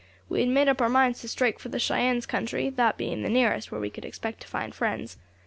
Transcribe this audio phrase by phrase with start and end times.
[0.29, 3.29] We had made up our minds to strike for the Cheyennes' country, that being the
[3.29, 5.17] nearest where we could expect to find friends.